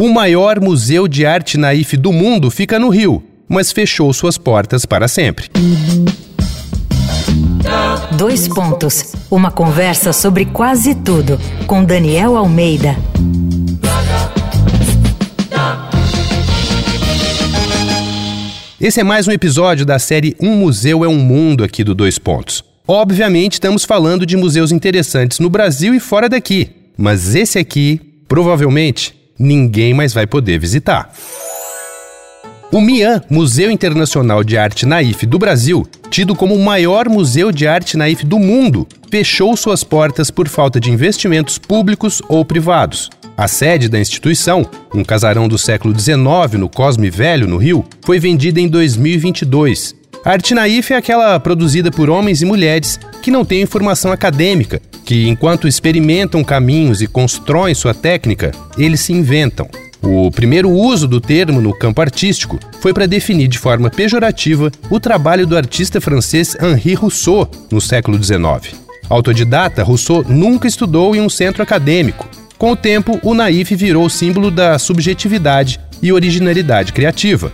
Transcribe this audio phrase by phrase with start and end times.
[0.00, 4.86] O maior museu de arte naif do mundo fica no Rio, mas fechou suas portas
[4.86, 5.50] para sempre.
[8.16, 9.12] Dois pontos.
[9.30, 12.96] Uma conversa sobre quase tudo com Daniel Almeida.
[18.80, 22.18] Esse é mais um episódio da série Um Museu é um Mundo aqui do Dois
[22.18, 22.64] Pontos.
[22.88, 29.19] Obviamente, estamos falando de museus interessantes no Brasil e fora daqui, mas esse aqui, provavelmente,
[29.40, 31.10] ninguém mais vai poder visitar.
[32.70, 37.66] O MIAN, Museu Internacional de Arte Naif do Brasil, tido como o maior museu de
[37.66, 43.10] arte naif do mundo, fechou suas portas por falta de investimentos públicos ou privados.
[43.36, 48.18] A sede da instituição, um casarão do século XIX no Cosme Velho, no Rio, foi
[48.18, 49.99] vendida em 2022.
[50.24, 54.80] A arte naif é aquela produzida por homens e mulheres que não têm formação acadêmica,
[55.04, 59.68] que enquanto experimentam caminhos e constroem sua técnica, eles se inventam.
[60.02, 65.00] O primeiro uso do termo no campo artístico foi para definir de forma pejorativa o
[65.00, 68.74] trabalho do artista francês Henri Rousseau no século XIX.
[69.08, 72.28] Autodidata, Rousseau nunca estudou em um centro acadêmico,
[72.60, 77.50] com o tempo, o naif virou símbolo da subjetividade e originalidade criativa.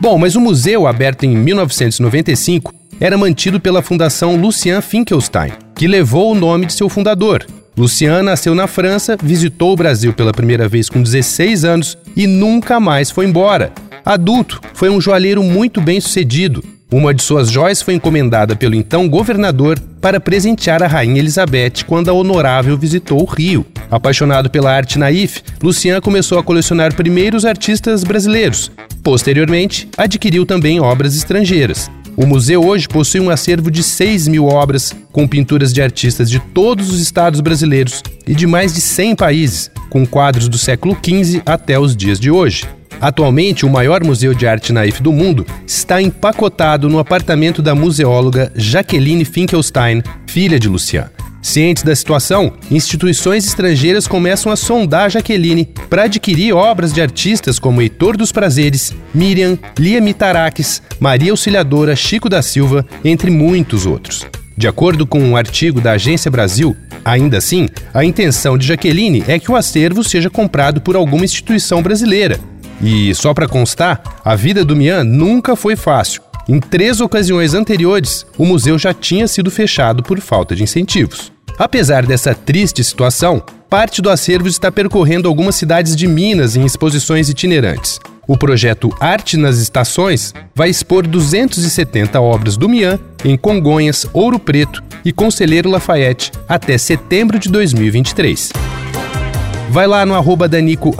[0.00, 6.32] Bom, mas o museu, aberto em 1995, era mantido pela Fundação Lucien Finkelstein, que levou
[6.32, 7.46] o nome de seu fundador.
[7.76, 12.78] Lucien nasceu na França, visitou o Brasil pela primeira vez com 16 anos e nunca
[12.78, 13.72] mais foi embora.
[14.04, 19.08] Adulto, foi um joalheiro muito bem sucedido, uma de suas joias foi encomendada pelo então
[19.08, 23.66] governador para presentear a rainha Elizabeth quando a honorável visitou o Rio.
[23.90, 28.70] Apaixonado pela arte naif, Lucian começou a colecionar primeiro os artistas brasileiros.
[29.02, 31.90] Posteriormente, adquiriu também obras estrangeiras.
[32.16, 36.40] O museu hoje possui um acervo de 6 mil obras, com pinturas de artistas de
[36.40, 41.42] todos os estados brasileiros e de mais de 100 países, com quadros do século XV
[41.44, 42.64] até os dias de hoje.
[43.00, 48.50] Atualmente, o maior museu de arte naif do mundo está empacotado no apartamento da museóloga
[48.56, 51.10] Jaqueline Finkelstein, filha de Lucian.
[51.46, 57.80] Cientes da situação, instituições estrangeiras começam a sondar Jaqueline para adquirir obras de artistas como
[57.80, 64.26] Heitor dos Prazeres, Miriam, Lia Mitarakis, Maria Auxiliadora, Chico da Silva, entre muitos outros.
[64.56, 69.38] De acordo com um artigo da Agência Brasil, ainda assim, a intenção de Jaqueline é
[69.38, 72.40] que o acervo seja comprado por alguma instituição brasileira,
[72.82, 76.22] e só para constar, a vida do Mian nunca foi fácil.
[76.48, 81.35] Em três ocasiões anteriores, o museu já tinha sido fechado por falta de incentivos.
[81.58, 87.28] Apesar dessa triste situação, parte do acervo está percorrendo algumas cidades de Minas em exposições
[87.28, 87.98] itinerantes.
[88.28, 94.82] O projeto Arte nas Estações vai expor 270 obras do Mian em Congonhas, Ouro Preto
[95.04, 98.52] e Conselheiro Lafayette até setembro de 2023.
[99.70, 100.94] Vai lá no arroba Danico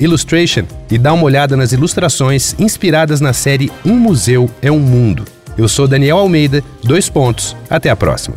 [0.00, 5.24] Illustration e dá uma olhada nas ilustrações inspiradas na série Um Museu é um Mundo.
[5.56, 7.56] Eu sou Daniel Almeida, dois pontos.
[7.70, 8.36] Até a próxima.